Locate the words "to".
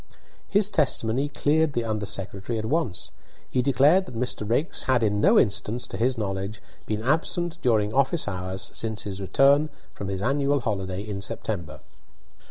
5.85-5.95